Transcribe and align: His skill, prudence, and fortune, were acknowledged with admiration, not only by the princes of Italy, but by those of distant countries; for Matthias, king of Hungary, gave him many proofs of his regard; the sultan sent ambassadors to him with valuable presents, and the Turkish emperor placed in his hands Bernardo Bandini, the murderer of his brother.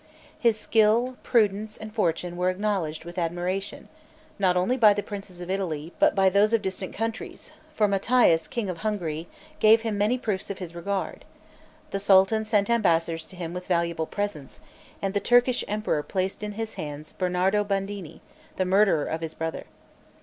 His 0.39 0.59
skill, 0.59 1.15
prudence, 1.21 1.77
and 1.77 1.93
fortune, 1.93 2.35
were 2.35 2.49
acknowledged 2.49 3.05
with 3.05 3.19
admiration, 3.19 3.87
not 4.39 4.57
only 4.57 4.75
by 4.75 4.95
the 4.95 5.03
princes 5.03 5.41
of 5.41 5.51
Italy, 5.51 5.93
but 5.99 6.15
by 6.15 6.27
those 6.27 6.53
of 6.53 6.63
distant 6.63 6.91
countries; 6.95 7.51
for 7.75 7.87
Matthias, 7.87 8.47
king 8.47 8.67
of 8.67 8.79
Hungary, 8.79 9.27
gave 9.59 9.81
him 9.83 9.99
many 9.99 10.17
proofs 10.17 10.49
of 10.49 10.57
his 10.57 10.73
regard; 10.73 11.23
the 11.91 11.99
sultan 11.99 12.43
sent 12.45 12.67
ambassadors 12.67 13.25
to 13.27 13.35
him 13.35 13.53
with 13.53 13.67
valuable 13.67 14.07
presents, 14.07 14.59
and 15.03 15.13
the 15.13 15.19
Turkish 15.19 15.63
emperor 15.67 16.01
placed 16.01 16.41
in 16.41 16.53
his 16.53 16.73
hands 16.81 17.11
Bernardo 17.11 17.63
Bandini, 17.63 18.21
the 18.55 18.65
murderer 18.65 19.05
of 19.05 19.21
his 19.21 19.35
brother. 19.35 19.67